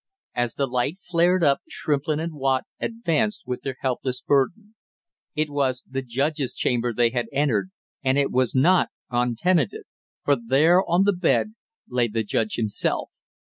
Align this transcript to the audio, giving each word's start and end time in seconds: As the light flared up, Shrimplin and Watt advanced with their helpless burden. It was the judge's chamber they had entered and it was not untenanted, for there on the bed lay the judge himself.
As 0.33 0.55
the 0.55 0.65
light 0.65 0.97
flared 0.99 1.43
up, 1.43 1.61
Shrimplin 1.69 2.19
and 2.19 2.33
Watt 2.33 2.63
advanced 2.79 3.43
with 3.45 3.61
their 3.61 3.75
helpless 3.81 4.19
burden. 4.19 4.73
It 5.35 5.51
was 5.51 5.83
the 5.87 6.01
judge's 6.01 6.55
chamber 6.55 6.91
they 6.91 7.11
had 7.11 7.27
entered 7.31 7.69
and 8.03 8.17
it 8.17 8.31
was 8.31 8.55
not 8.55 8.89
untenanted, 9.11 9.83
for 10.25 10.35
there 10.35 10.81
on 10.89 11.03
the 11.03 11.13
bed 11.13 11.53
lay 11.87 12.07
the 12.07 12.23
judge 12.23 12.55
himself. 12.55 13.11